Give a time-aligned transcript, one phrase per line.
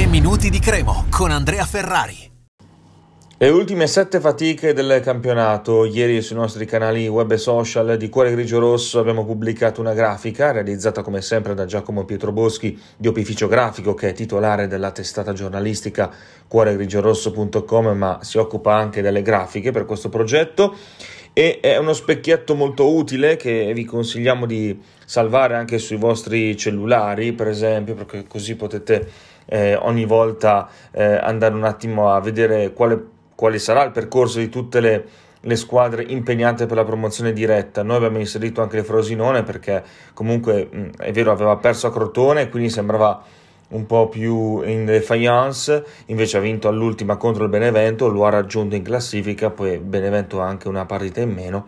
[0.00, 2.30] 3 minuti di Cremo con Andrea Ferrari.
[3.36, 5.84] Le ultime sette fatiche del campionato.
[5.84, 10.52] Ieri sui nostri canali web e social di Cuore Grigio Rosso abbiamo pubblicato una grafica
[10.52, 16.10] realizzata come sempre da Giacomo Pietroboschi di Opificio Grafico, che è titolare della testata giornalistica
[16.48, 20.74] cuoregrigiorosso.com, ma si occupa anche delle grafiche per questo progetto.
[21.34, 27.34] E è uno specchietto molto utile che vi consigliamo di salvare anche sui vostri cellulari,
[27.34, 33.18] per esempio, perché così potete eh, ogni volta eh, andare un attimo a vedere quale
[33.40, 35.04] quale sarà il percorso di tutte le,
[35.40, 37.82] le squadre impegnate per la promozione diretta.
[37.82, 42.68] Noi abbiamo inserito anche il Frosinone perché comunque è vero aveva perso a Crotone, quindi
[42.68, 43.24] sembrava
[43.68, 48.74] un po' più in defiance, invece ha vinto all'ultima contro il Benevento, lo ha raggiunto
[48.74, 51.66] in classifica, poi Benevento ha anche una partita in meno,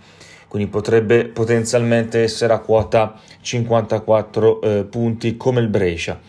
[0.48, 6.20] quindi potrebbe potenzialmente essere a quota 54 eh, punti come il Brescia.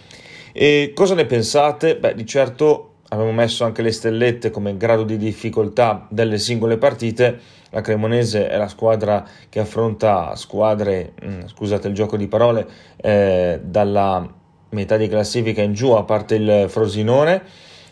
[0.55, 1.97] E cosa ne pensate?
[1.97, 7.39] Beh, di certo abbiamo messo anche le stellette come grado di difficoltà delle singole partite.
[7.71, 13.61] La Cremonese è la squadra che affronta squadre, mm, scusate il gioco di parole, eh,
[13.63, 14.31] dalla
[14.69, 17.41] metà di classifica in giù, a parte il Frosinone,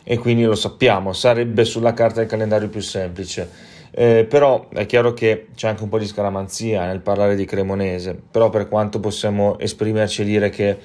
[0.03, 3.49] e quindi lo sappiamo, sarebbe sulla carta il calendario più semplice.
[3.89, 8.15] Eh, però è chiaro che c'è anche un po' di scaramanzia nel parlare di Cremonese,
[8.29, 10.77] però per quanto possiamo esprimerci e dire che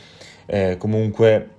[0.46, 1.55] eh, comunque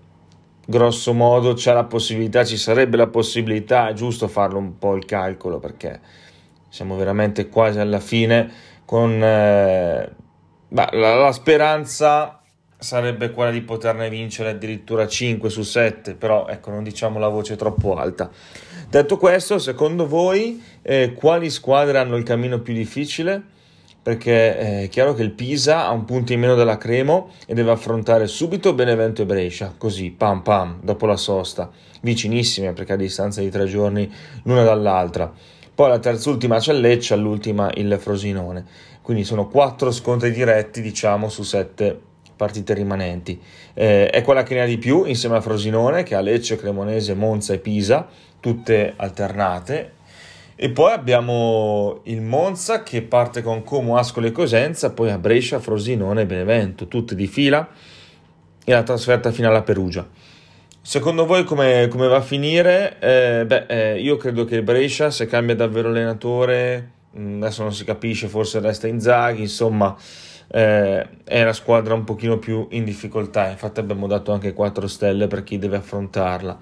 [0.69, 5.05] grosso modo c'è la possibilità, ci sarebbe la possibilità, è giusto farlo un po' il
[5.05, 5.99] calcolo perché
[6.67, 8.51] siamo veramente quasi alla fine
[8.83, 10.11] con eh,
[10.69, 12.41] la, la, speranza
[12.77, 17.55] sarebbe quella di poterne vincere addirittura 5 su 7, però ecco non diciamo la voce
[17.55, 18.29] troppo alta.
[18.89, 23.55] Detto questo, secondo voi eh, quali squadre hanno il cammino più difficile?
[24.07, 27.71] Perché è chiaro che il Pisa ha un punto in meno della Cremo e deve
[27.71, 33.41] affrontare subito Benevento e Brescia, così pam pam, dopo la sosta, vicinissime perché a distanza
[33.41, 34.09] di tre giorni
[34.43, 35.29] l'una dall'altra.
[35.75, 38.63] Poi la terz'ultima c'è Lecce, all'ultima il Frosinone.
[39.01, 41.99] Quindi sono quattro scontri diretti, diciamo, su sette
[42.33, 43.37] partite rimanenti.
[43.73, 47.13] Eh, è quella che ne ha di più insieme a Frosinone, che ha Lecce, Cremonese,
[47.13, 48.07] Monza e Pisa,
[48.39, 49.95] tutte alternate
[50.59, 55.59] e poi abbiamo il Monza che parte con Como, Ascoli e Cosenza, poi a Brescia,
[55.59, 57.69] Frosinone e Benevento, tutte di fila,
[58.65, 60.07] e la trasferta finale a Perugia.
[60.81, 62.97] Secondo voi come, come va a finire?
[62.99, 67.71] Eh, beh, eh, io credo che il Brescia, se cambia davvero allenatore, mm, adesso non
[67.71, 69.95] si capisce, forse resta in Zaghi, insomma,
[70.47, 73.47] eh, è la squadra un pochino più in difficoltà.
[73.51, 76.57] Infatti abbiamo dato anche 4 stelle per chi deve affrontarla.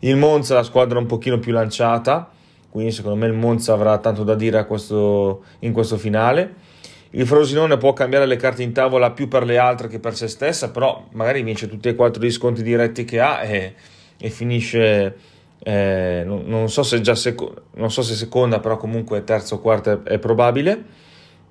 [0.00, 2.28] Il Monza la squadra un pochino più lanciata,
[2.70, 6.54] quindi secondo me il Monza avrà tanto da dire questo, in questo finale.
[7.10, 10.28] Il Frosinone può cambiare le carte in tavola più per le altre che per se
[10.28, 13.74] stessa, però magari vince tutti e quattro gli sconti diretti che ha e,
[14.16, 15.16] e finisce,
[15.58, 19.58] eh, non, non, so se già seco- non so se seconda, però comunque terza o
[19.58, 20.84] quarta è, è probabile.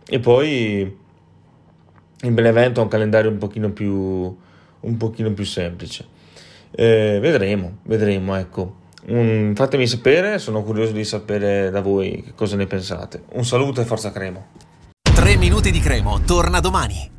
[0.08, 0.98] E poi
[2.22, 6.06] il Benevento ha un calendario un pochino più, un pochino più semplice.
[6.72, 8.76] Eh, vedremo, vedremo, ecco.
[9.08, 13.24] Un, fatemi sapere, sono curioso di sapere da voi cosa ne pensate.
[13.34, 14.48] Un saluto e forza Cremo.
[15.02, 17.18] 3 minuti di Cremo, torna domani.